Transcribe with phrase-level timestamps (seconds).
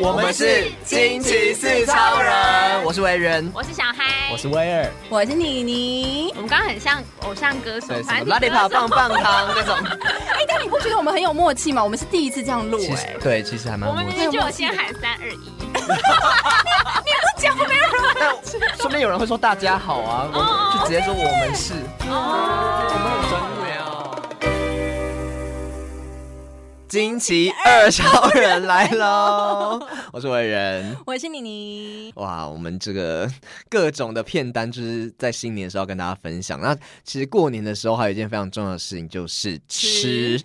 [0.00, 6.32] 我们是惊奇四超人，我是维人，我是小嗨，我是威尔，我是妮妮。
[6.34, 9.76] 我们刚刚很像偶像歌手，什么拉力跑棒棒糖那种。
[10.32, 11.82] 哎，但你不觉得我们很有默契吗？
[11.84, 14.04] 我们是第一次这样录，哎，对，其实还蛮默契。
[14.04, 15.80] 我们明明就有先喊三二一，你不
[17.40, 18.14] 讲没有人，
[18.60, 22.14] 那说不定有人会说大家好啊，我就直接说我们是，我们
[23.20, 23.51] 很专
[26.92, 29.80] 惊奇二超人来喽！
[30.12, 32.12] 我是伟人，我是妮妮。
[32.16, 33.26] 哇，我们这个
[33.70, 36.60] 各种的片单就是在新年的时候跟大家分享。
[36.60, 40.38] 那其实过年的时候还有一件非常重要的事情，就是吃。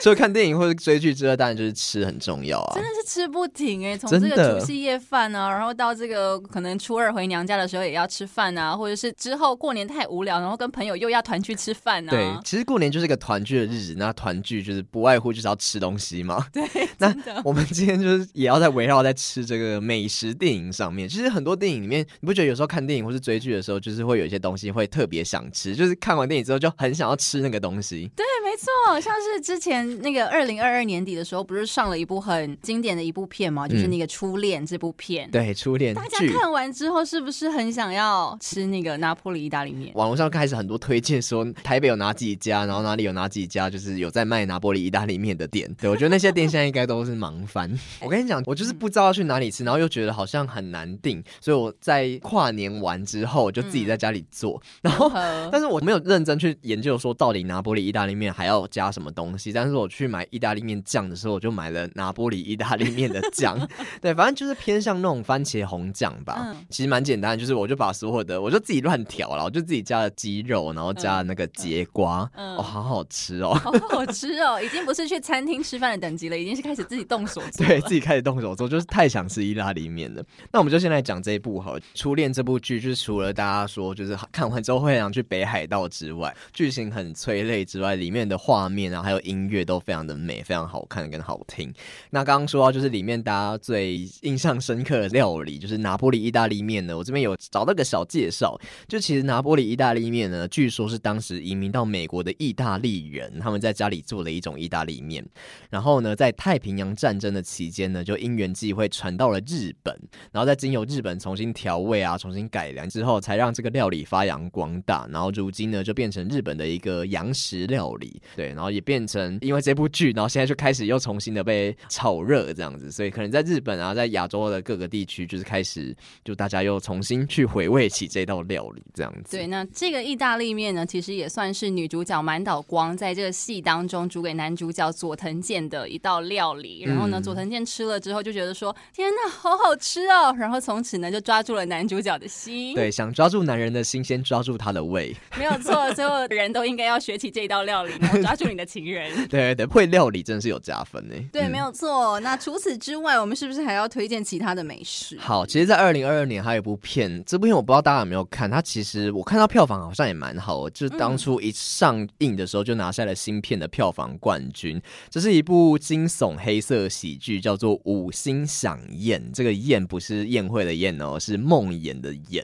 [0.00, 2.74] 吃 除了看电影或者追剧之外，当然就是吃很重要啊！
[2.74, 12.10] 真的是吃不停哎、欸，从这个除夕夜饭啊，然后到这个可能初二回娘家的时候也要吃饭啊，或者是之后过年太无聊，然后跟朋友又要团聚吃饭啊。
[12.10, 16.46] 对，其实过年就是一个团聚的日子，那团聚就是不外乎就是要吃东西嘛。
[16.52, 16.62] 对，
[16.98, 21.08] 那我们今天就是也要在围绕在吃这个美食电影上面。
[21.08, 28.10] 其实很多电影里面，你不觉得有时候看电影或是追剧的时候，就是会有一些东西会特别想吃，就是看完电影之后就很想要吃那个东西。
[28.16, 33.66] 对，没错，像是之前那个二零二二年底的时候，不是上了一部很经典的一部片吗？
[33.66, 35.28] 就是那个《初恋》这部片。
[35.28, 35.94] 嗯、对，《初恋》。
[35.96, 39.92] 大家看完之后，是不是很想要吃那个拿破里意大利面？
[39.94, 45.72] 网络上开始很多推荐说，台北有哪几家，然后哪里有哪几家，就是有在卖拿破里意大利面的店。
[45.80, 47.70] 对，我觉得那些店现在应该都是忙翻。
[48.00, 54.60] 我跟你讲，我就是不知道要去哪里吃，然后又觉得好像很难订，所以我在跨年完之后，我就自己在家里做。
[54.82, 55.10] 嗯、然后，
[55.52, 59.52] 但是我没有认真去研究说，到底拿破里意大利面还要加什么东西。
[59.52, 63.58] 但是我去买意大利面酱的时候，我就买了拿玻里意大利面的酱，
[64.00, 66.42] 对，反正就是偏向那种番茄红酱吧。
[66.46, 80.24] 嗯、其实蛮简单，就是我就把所有的，我就自己乱调了，我就自己加了鸡肉，然后加了那个节瓜，嗯嗯、哦，好好吃哦， 好好吃哦，已经不是去餐厅吃饭的等级了，已经是开始自己动手做， 对自己开始动手做，就是太想吃意大利面了。
[80.52, 91.70] 那我们就先来讲这一部哈，《初恋》这部剧，就是除了大家说就是看完之后会想去北海道之外，剧情很催泪之外，里面的画面啊，还有音乐都非常的美，非常好看跟好听。
[92.08, 96.96] 那刚刚说到就是里面大家最印象深刻的料理，就是拿破里意大利面呢。
[96.96, 98.58] 我这边有找到个小介绍，
[98.88, 105.22] 就其实拿破里意大利面呢，据说是当时移民到美国的意大利人他们在家里做的一种意大利面。
[105.68, 109.94] 然后呢，在太平洋战争的期间呢，就因缘际会传到了日本，
[110.32, 115.06] 然后再经由日本重新调味啊，重新改良之后，才让这个料理发扬光大。
[115.12, 118.22] 然后如今呢，就变成日本的一个洋食料理。
[118.36, 129.36] 对，然后也变成因为这部剧，然后现在就开始又重新的被炒热这样子，所以可能在日本啊，在亚洲的各个地区，就是开始就大家又重新去回味起这道料理这样子。
[129.36, 136.82] 对，那这个意大利面呢，其实也算是女主角满岛光在这个戏当中煮给男主角佐藤健的一道料理。
[136.86, 142.74] 然后呢，佐藤健吃了之后就觉得说：“天哪，好好吃哦！”然后从此呢，就抓住了男主角的心。
[142.74, 145.14] 对，想抓住男人的心，先抓住他的胃。
[145.38, 147.92] 没有错，所有人都应该要学起这道料理，
[148.26, 149.10] 抓住你的情人。
[149.28, 151.14] 对对对，会料理真的是有加分呢。
[151.32, 152.18] 对，没有错。
[152.20, 155.18] 那除此之外，我们是不是还要推荐其他的美食？
[155.18, 158.50] 好，其实，在二零二二年还有一部片，这部片我不知道大家有没有看。
[158.50, 164.80] 它其实我看到票房好像也蛮好，就是当初一上映的时候就拿下了新片的票房冠军。
[165.08, 169.20] 这是一部惊悚黑色喜剧，叫做《五星响宴》。
[169.34, 172.42] 这个宴不是宴会的宴哦，是梦魇的魇。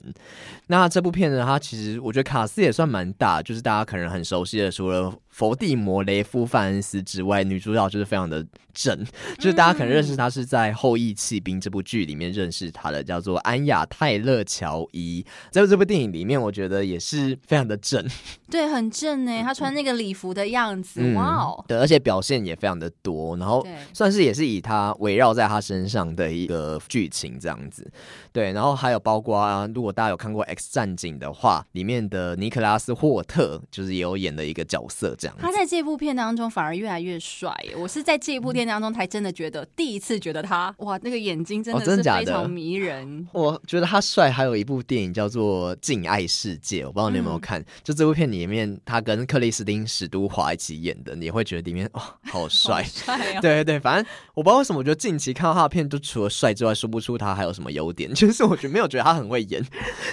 [0.69, 8.43] 那这部片呢，它其实我觉得卡斯也算蛮大，就是大家可能很熟悉的，除了佛地魔、雷夫、范恩斯之外，女主角就是非常的
[8.73, 9.05] 正，
[9.37, 15.23] 就是大家可能认识她是在《后羿弃兵》这部剧里面认识她的，叫做安雅泰勒乔伊。
[15.51, 18.03] 在这部电影里面，我觉得也是非常的正，
[18.51, 19.43] 对，很正呢。
[19.43, 27.87] 她穿那个礼服的样子，嗯、哇哦，对，而且表现也非常的多，然后算是也是以她围绕在她身上的一个剧情这样子。
[28.33, 35.37] 对，然后还有包括啊，如果大家有看过《X 战警》的话，里面的尼克拉斯霍特就是也有演的一个角色这样。
[35.41, 43.27] 他在这部片当中反而越来越帅，我是在这部片当中才真的觉得，第一次觉得他哇，那个眼睛真的是非常迷人。
[43.33, 47.61] 哦、 我觉得他帅，还有一部电影叫做《敬爱世界》，我不知道你有没有看。
[47.61, 53.41] 嗯、就这部片里面，他跟克里斯汀史都华一起演的，你会觉得里面哇，好帅， 帅、哦！
[53.43, 58.13] 对对对，反正我不知道为什么，我觉得近期看到他的片，就除了帅之外，说不出他还有什么优点。
[58.15, 59.65] 就是我觉得没有觉得他很会演，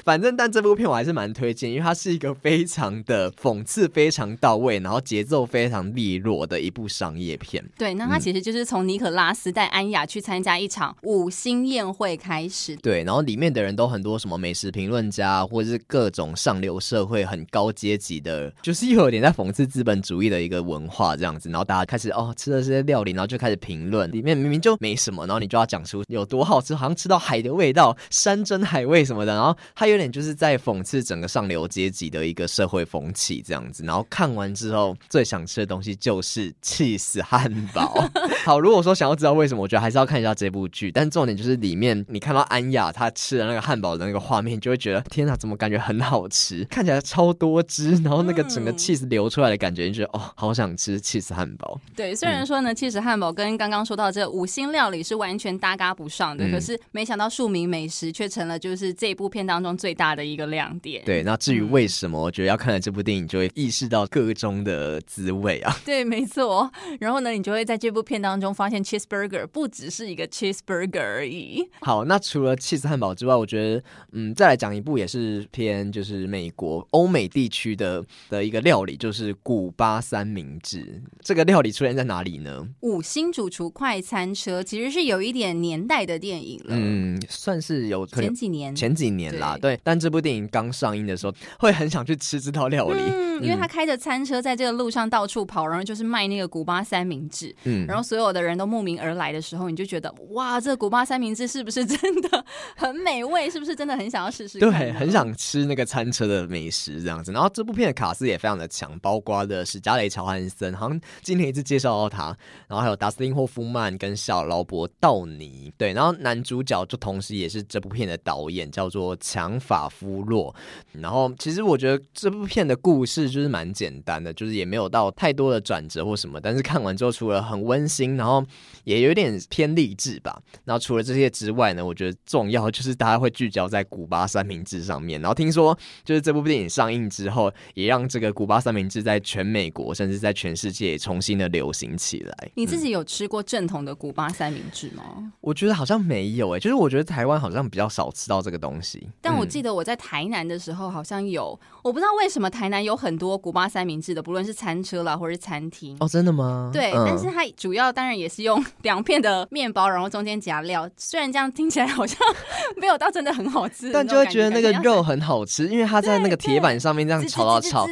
[0.04, 5.02] 反正但这部片我还是蛮推荐，因为他是一个非常的讽刺，非常到位，然后。
[5.03, 7.63] 节奏非常利落的一部商业片。
[7.77, 12.75] 对，那它其实就是从尼可拉斯带安雅去参加一场五星宴会开始。
[12.77, 21.49] 对，然后里面的人都很多，什么美食评论家，或者是各种上流社会很高阶级的，就是又有点在讽刺资本主义的一个文化这样子。
[21.49, 29.33] 然后大家开始哦吃了这些料理，然后就开始评论，里面明明就没什么，然后你就要讲出有多好吃，好像吃到海的味道，山珍海味什么的。
[29.33, 33.83] 然后它有点就是在讽刺整个上流阶级的一个社会风气这样子。
[33.83, 38.07] 然后看完之后，最想吃的东西就是气死汉堡。
[38.45, 40.92] 好，如果说想要知道为什么，我觉得还是要看一下这部剧。
[40.92, 46.63] 但重点就是里面你看到安雅她吃的那个汉堡的那个画面，就会觉得天哪，怎么感觉很好吃？
[46.69, 51.80] 看起来超多汁，然后那个整个起司流出来的感觉，你觉得哦，好想吃起司汉堡。
[51.95, 61.04] 对，虽然说呢，起司汉堡跟刚刚说到这五星料理是完全搭嘎不上的，嗯、可是没想到庶民美食却成了就是这部片当中最大的一个亮点。
[61.06, 65.75] 对，那至于为什么，我觉得要看了这部电影，就会意识到各中的滋味啊。
[65.83, 66.71] 对，没错。
[66.99, 71.67] 然后呢，你就会在这部片当中发现，cheeseburger 不只是一个 cheeseburger 而已。
[71.81, 73.83] 好，那除了 cheese 汉堡之外，我觉得，
[74.13, 81.01] 嗯，再来讲一部也是偏就是美国欧美地区的的一个料理，就是古巴三明治。
[81.21, 82.65] 这个料理出现在哪里呢？
[82.79, 89.73] 五星主厨快餐车其实是有一点年代的电影了，嗯，算是有前几年前几年啦，对。
[89.75, 102.45] 对，但这部电影刚上映的时候，会很想去吃这套料理，嗯，因为他开着餐车在这个路上到处跑，然后就是卖那个古巴三明治，嗯，然后所有的人都慕名而来的时候，你就觉得哇，这个古巴三明治是不是真的
[102.75, 103.50] 很美味？
[103.50, 104.60] 是不是真的很想要试试？
[104.60, 107.31] 对，很想吃那个餐车的美食这样子。
[107.31, 112.25] 然后这部片的卡司也非常的强，包括的是加雷乔汉森，好像今天一直介绍到他，
[112.68, 120.54] 然后还有达斯汀霍夫曼跟小劳勃道尼，对，然后男主角就同时也是这部片的导演，叫做强法夫洛。
[120.92, 128.44] 然后其实我觉得这部片的故事就是蛮简单的，就是也没有到太多的转折或什么，但是看完之后除了很温馨，然后
[128.83, 130.41] 也有点偏励志吧。
[130.65, 135.19] 然后除了这些之外呢，我觉得重要就是大家会聚焦在古巴三明治上面。
[135.21, 142.51] 然后听说就是这部电影上映之后，也让这个古巴三明治在全美国甚至在全世界重新的流行起来。
[142.56, 145.03] 你自己有吃过正统的古巴三明治吗？
[145.17, 149.07] 嗯、我觉得好像没有诶、欸，就是我觉得台湾好像比较少吃到这个东西。
[149.21, 155.95] 但我记得我在台南的时候好像有，我不知道为什么台南有很多古巴三明治的，不论是餐车啦或者是餐厅。
[156.00, 156.69] 哦，真的吗？
[156.74, 160.90] 对，嗯、但是它主要当然也是用 两片的面包，然后中间夹料。
[160.98, 162.18] 虽然这样听起来好像
[162.78, 167.88] 没有到真的很好吃，但就会觉得那个肉很好吃，因为它在那个铁板上面这样炒炒炒，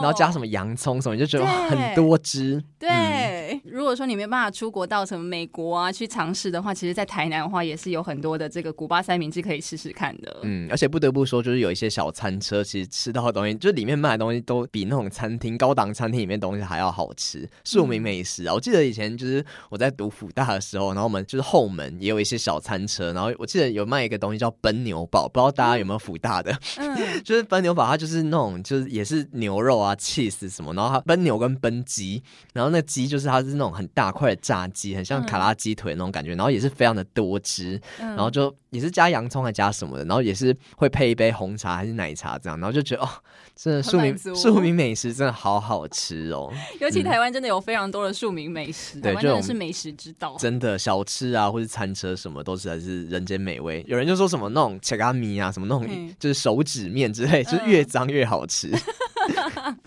[0.00, 2.62] 然后加什么洋葱什么，就觉得很多汁。
[2.78, 10.38] 对，嗯、如果说你没办法出国到什么美国啊去尝试的话，其实，在台南的话也是有很多的这个古巴三明治可以试试看的。
[10.42, 18.52] 嗯，而且不得不说，就是有一些小餐车，其实吃到的东西，就是里面卖的东西都比那种餐厅高档餐厅里面东西还要好吃，庶民美食啊！
[18.52, 26.52] 嗯、我记得以前就是我在读辅大的时候，然后我们就是后门也有一些小餐车，然后我记得有卖一个东西叫奔牛堡，不知道大家有没有辅大的？
[26.78, 32.22] 嗯， 就是奔牛堡，它就是那种就是也是牛肉啊、cheese 什么，然后它奔牛跟奔鸡，
[32.52, 43.08] 然后那鸡就是它是那种很大块的炸鸡，很像卡拉鸡腿那种感觉，然后也是非常的多汁，然后就也是加洋葱还加什么的，然后也是会配一杯红茶还是奶茶这样，然后就觉得哦，
[43.54, 53.84] 真的庶民庶民美食真的好好吃哦， 尤其台湾真的有非常多的庶民美食，对，真的是美食之道，真的小吃啊或是餐车什么都是还是人间美味。
[53.86, 58.70] 有人就说什么那种切咖米啊，什么那种就是手指面之类，就是越脏越好吃。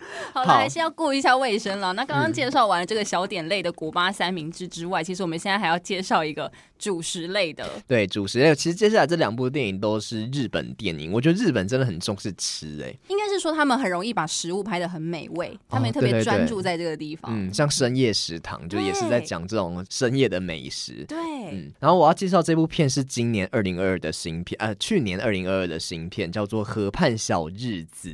[0.33, 1.93] 好了，还是要顾一下卫生了。
[1.93, 7.69] 那刚刚介绍完了这个小点类的古巴三明治之外，其实我们现在还要介绍一个主食类的。
[7.87, 11.11] 对，主食类，其实接下来这两部电影都是日本电影。
[11.11, 17.31] 我觉得日本真的很重视吃，哎，应该是说他们很容易把食物拍的很美味，他们也特别专注在这个地方。
[17.33, 21.05] 嗯，像深夜食堂就也是在讲这种深夜的美食。
[21.07, 21.17] 对，
[21.51, 21.71] 嗯。
[21.79, 28.09] 然后我要介绍这部片是今年二零二二的新片，呃，去年二零二二的新片叫做《河畔小日子》。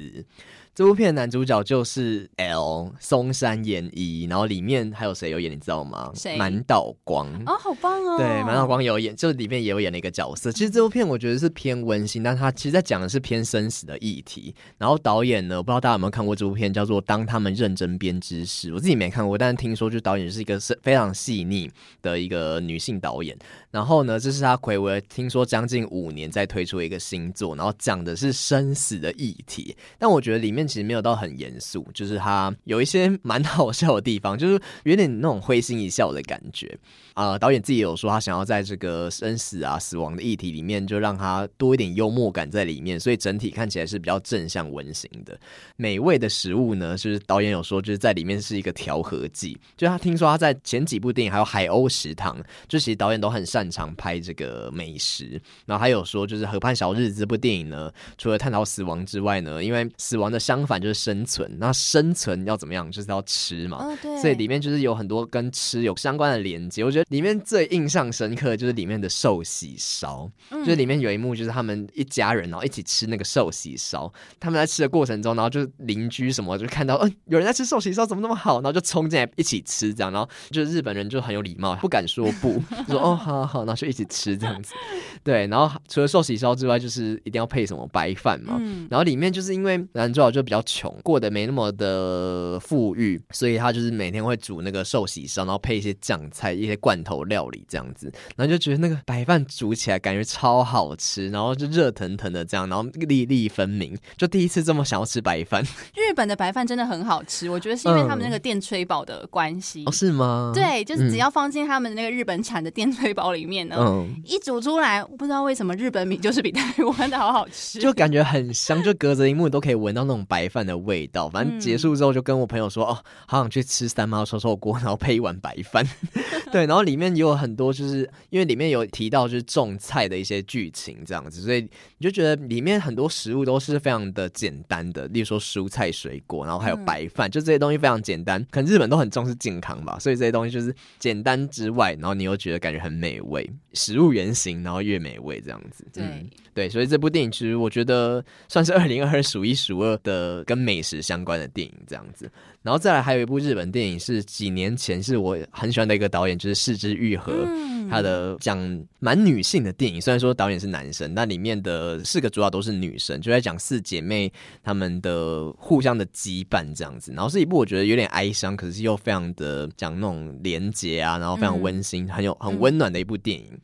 [0.73, 6.09] 这部片的男主角就是 L 松山研一，然后里面还有谁有演，你知道吗？
[6.15, 6.37] 谁？
[6.37, 8.17] 满岛光哦，好棒哦！
[8.17, 10.49] 对，满岛光有演，就里面也有演了一个角色。
[10.49, 14.55] 其实这部片我觉得是偏温馨，但他其实在讲的是偏生死的议题。
[14.77, 21.69] 然后导演呢，我不知道大家有没有看过这部片，叫做《当他们认真编织时》，我自己没看过，但是听说就导演是一个是非常细腻
[22.01, 23.37] 的一个女性导演。
[23.71, 29.75] 然后呢，这是他睽违听说将近五年再推出一个新作，然后讲的是生死的议题。
[29.99, 30.60] 但我觉得里面。
[30.61, 36.77] 面其实没有到很严肃，就是它有一些蛮好笑的地方，就是有点那种会心一笑的感觉。
[37.13, 45.37] 啊、导演自己有说，他想要在这个生死啊、死亡的议题里面，就让他多一点幽默感在里面，所以整体看起来是比较正向温馨的。
[45.75, 49.59] 美味的食物呢，就是导演有说，就是在里面是一个调和剂。
[49.75, 52.39] 就他听说他在前几部电影还有《海鸥食堂》，
[52.69, 55.39] 就其实导演都很擅长拍这个美食。
[55.65, 63.77] 然后还有说，就是《河畔小日子》这部电影呢，除了探讨死亡之外呢，因为死亡的相反就是生存，那生存要怎么样，就是要吃嘛。
[63.77, 64.21] 哦，对。
[64.21, 66.83] 所以里面就是有很多跟吃有相关的连接。
[66.83, 67.05] 我觉得。
[67.09, 74.11] 里面最印象深刻的就是里面的寿喜烧，嗯、就是里面有一幕，就是他们一家人然后一起吃那个寿喜烧。
[74.39, 78.55] 他们在吃的过程中，然后就是邻居什么就看到，嗯、呃，有人在吃寿喜烧，怎么那么好？
[78.55, 80.11] 然后就冲进来一起吃，这样。
[80.11, 84.73] 然后就是日本人就很有礼貌，不敢说不， 说哦，好好好，然后就一起吃这样子。
[85.23, 88.57] 对，然后除了寿喜烧之外，就是一定要配什么白饭嘛。
[88.59, 97.01] 嗯、然后里面就是因为男主角就比较穷，过得没那么的富裕，所以他就是每天会煮那个寿喜烧，然后配一些酱菜，一些罐。
[97.03, 105.63] 头料理这样子，然后就觉得那个白饭煮起来感觉超好吃，然后就热腾腾的这样，然后粒粒分明，就第一次这么想要吃白饭。
[105.97, 109.81] 日本的白饭真的很好吃，我觉得是因为他们那个电吹宝的关系。
[109.81, 110.51] 嗯、哦，是吗？
[110.53, 121.29] 对，就是只要放进他们那个日本产的电吹宝里面呢，嗯、一煮出来，我不知道为什么日本米就是比台湾的好好吃，就感觉很香，就隔着一幕都可以闻到那种白饭的味道。
[121.29, 122.97] 反正结束之后就跟我朋友说，哦，
[123.27, 125.87] 好想去吃三妈臭臭锅， 然后配一碗白饭。
[126.51, 126.81] 对，然后。
[126.91, 138.45] 里面也有很多，就是因为里面有提到就是种菜的一些剧情这样子，所以你就觉得里面很多食物都是非常的简单的，例如说蔬菜水果，然后还有白饭，就这些东西非常简单。
[138.51, 145.85] 可能日本都很重视健康吧，所以这些东西就是简单之外，然后你又觉得感觉很美味，食物原型，然后越美味这样子。
[145.93, 152.29] 对、嗯、对，所以这部电影其实我觉得算是二零二二数一数二的跟美食相关的电影这样子。
[152.61, 164.31] 然后再来还有一部日本电影是几年前是我很喜欢的一个导演，就是四之愈和，嗯、他的讲蛮女性的电影，虽然说导演是男生，但里面的四个主要都是女生，就在讲四姐妹
[164.61, 167.11] 她们的互相的羁绊这样子。
[167.13, 173.47] 然后是一部我觉得有点哀伤，可是又非常的讲那种连结啊，然后非常温馨，嗯、很有很温暖的一部电影。
[173.51, 173.59] 嗯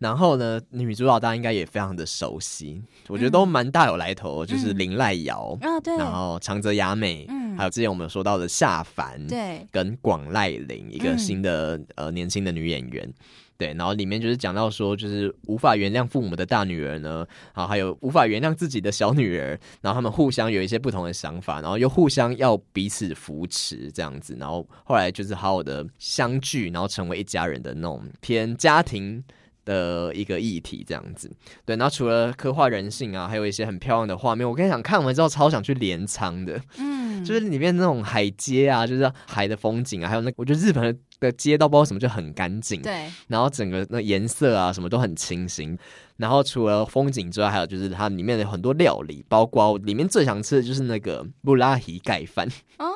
[0.00, 13.12] 然后呢，女主角大家应该也非常的熟悉，我觉得都蛮大有来头，嗯、就是林濑遥啊，对，然后长泽雅美，嗯，还有之前我们有说到的夏凡，对，跟广濑铃一个新的、嗯、呃年轻的女演员，
[13.58, 29.22] 对，然后里面就是讲到说，就是无法原谅父母的大女儿呢，然后还有无法原谅自己的小女儿，然后他们互相有一些不同的想法，然后又互相要彼此扶持这样子，然后后来就是好好的相聚，然后成为一家人的那种偏家庭。
[29.70, 31.30] 的一个议题这样子，
[31.64, 34.48] 对，然后除了刻画人性啊，还有一些很漂亮的画面。
[34.48, 45.78] 我跟你讲，看完之后超想去镰仓的，嗯，就是里面那种海街啊，就是海的风景啊，还有那，我觉得日本的街道不知道什么就很干净，对，然后整个那颜色啊什么都很清新。
[46.16, 52.46] 然后除了风景之外，还有就是它里面的很多料理，包括里面最想吃的就是那个布拉提盖饭
[52.78, 52.89] 哦。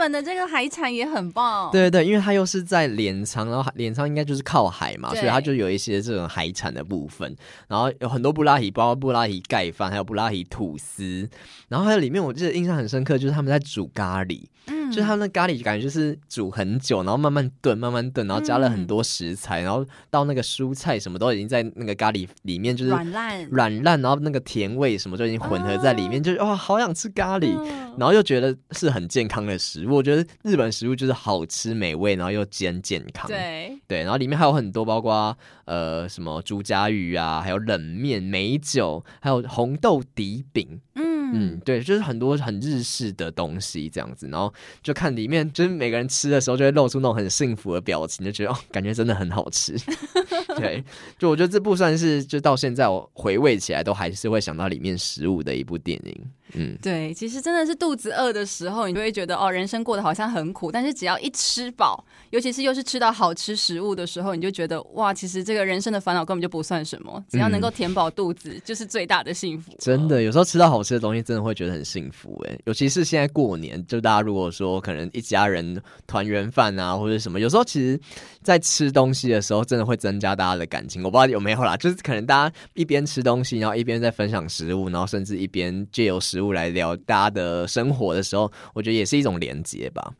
[0.00, 7.36] 日本的这个海产也很棒，对对对，因为它又是在镰仓，然后镰仓应该就是靠海嘛，所以它就有一些这种海产的部分，
[7.68, 11.28] 然后有很多布拉提，包括布拉提盖饭，还有布拉提吐司，
[11.68, 14.40] 然后还有里面我记得印象很深刻，就是他们在煮咖喱。
[14.68, 29.96] 嗯，就是他们的咖喱感觉就是煮很久，然后慢慢炖，慢慢炖，然后加了很多食材，嗯、然后到那个蔬菜什么都已经在那个咖喱里面，就是软烂软烂，然后那个甜味什么就已经混合在里面，哦、就是哇，好想吃咖喱，嗯、然后又觉得是很健康的食物。
[29.96, 33.28] 我觉得日本食物就是好吃美味，然后又兼健康。
[33.28, 40.80] 对对，然后里面还有很多，包括呃什么竹荚鱼啊，还有冷面、美酒，还有红豆底饼。
[40.94, 41.09] 嗯。
[41.32, 49.74] 嗯，对，就是很多很日式的东西这样子，然后就看里面，就是每个人吃的时候就会露出那种很幸福的表情，就觉得哦，感觉真的很好吃。
[50.56, 50.84] 对，
[51.18, 56.20] 就我觉得这部算是就到现在我回味起来都还是会想到里面食物的一部电影。
[56.54, 69.72] 嗯，对，其实真的是肚子饿的时候，你就会觉得哦，人生过得好像很苦，但是只要一吃饱，尤其是又是吃到好吃食物的时候，你就觉得哇，其实这个人生的烦恼根本就不算什么，只要能够填饱肚子，嗯、就是最大的幸福。
[69.78, 78.00] 真的，有时候吃到好吃的东西，真的会觉得很幸福哎，尤其是现在过年，就大家如果说可能一家人团圆饭啊，或者什么，有时候其实，
[78.42, 81.02] 在吃东西的时候，真的会增加大家的感情。
[81.02, 90.12] 我不知道有没有啦，就是可能大家一边吃东西，然后一边在分享食物，然后甚至一边借由食来聊大家的生活的时候，我觉得也是一种连接吧。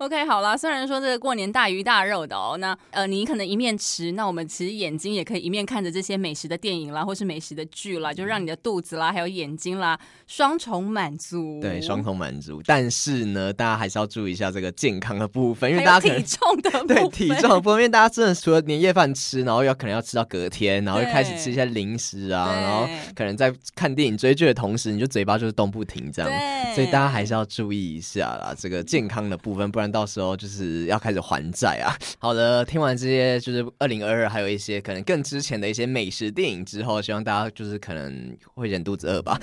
[0.00, 11.60] OK，好啦，虽然说这个过年大鱼大肉的哦，那呃，你可能一面吃，那我们其实眼睛也可以一面看着这些美食的电影啦，或是美食的剧啦，就让你的肚子啦，还有眼睛啦，双重满足。
[11.60, 12.62] 对，双重满足。
[12.64, 16.96] 但是呢，大家还是要注意一下这个健康的部分，因为大家可能体重的 部分。
[16.96, 31.94] 对体重的部分，因为大家真的除了年夜饭吃，然后要可能要吃到隔天，然后又开始吃一些 零食啊，然后可能在看电影追剧的同时，你就嘴巴就是动不停这样，所以大家还是要注意一下啦，这个健康的部分，不然到时候就是要开始还债啊。
[32.18, 39.40] 好的，听完这些就是二零二二，还有一些可能更之前的一些美食电影之后，希望大家就是可能会忍肚子饿吧，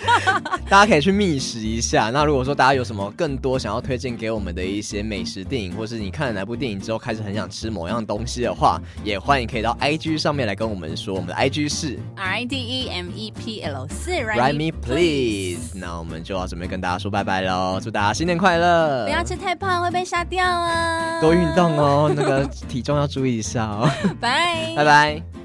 [0.68, 2.10] 大家可以去觅食一下。
[2.10, 11.14] 那如果说大家有什么更多想要推荐给我们的一些美食电影，或是你看了哪部电影之后开始很想吃某样东西的话，也欢迎可以到 IG 上面来跟我们说。
[11.14, 15.78] 我们的 IG 是 R I D E M E P L 四 Write me please。
[15.78, 19.04] 那我们就要准备跟大家说拜拜喽，祝大家新年快乐！
[19.04, 21.20] 不要吃太胖会被杀掉啊！
[21.20, 23.90] 多运动哦，那个体重要注意一下哦。
[24.20, 25.43] 拜拜拜。